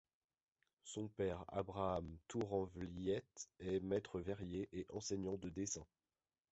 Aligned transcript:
Son 0.83 1.09
père 1.09 1.45
Abraham 1.47 2.17
Toorenvliet 2.27 3.21
est 3.59 3.79
maître-verrier 3.81 4.67
et 4.73 4.87
enseignant 4.89 5.37
de 5.37 5.49
dessin. 5.49 5.85